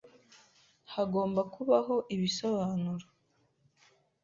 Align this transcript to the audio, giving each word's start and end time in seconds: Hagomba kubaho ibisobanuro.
Hagomba 0.93 1.41
kubaho 1.53 1.95
ibisobanuro. 2.15 3.05